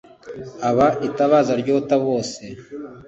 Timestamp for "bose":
2.05-2.43